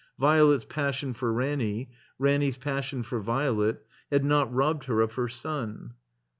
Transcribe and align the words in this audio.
Violet's 0.17 0.65
passion 0.65 1.13
for 1.13 1.31
Ranny, 1.31 1.91
Ranny's 2.17 2.57
passion 2.57 3.03
for 3.03 3.19
Violet, 3.19 3.85
had 4.11 4.25
not 4.25 4.51
robbed 4.51 4.85
her 4.85 4.99
of 4.99 5.13
her 5.13 5.27
son. 5.29 5.93